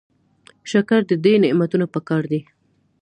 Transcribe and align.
شکر 0.71 0.99
د 1.07 1.11
دې 1.23 1.33
نعمتونو 1.43 1.85
پکار 1.93 2.23
دی. 2.31 2.41